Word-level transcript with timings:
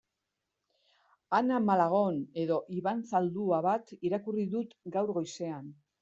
Ana 1.39 1.57
Malagon 1.65 2.17
edo 2.43 2.57
Iban 2.77 3.03
Zaldua 3.11 3.59
bat 3.65 3.93
irakurri 4.11 4.47
dut 4.55 4.73
gaur 4.97 5.13
goizean. 5.19 5.69